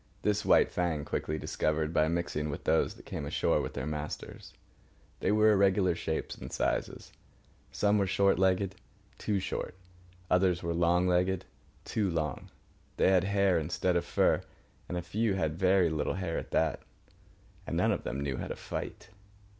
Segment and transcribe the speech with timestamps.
[0.23, 4.51] This White Fang quickly discovered by mixing with those that came ashore with their masters.
[5.19, 7.11] They were irregular shapes and sizes.
[7.71, 9.75] Some were short legged—too short;
[10.27, 12.49] others were long legged—too long.
[12.97, 14.41] They had hair instead of fur,
[14.89, 16.79] and a few had very little hair at that.
[17.67, 19.09] And none of them knew how to fight.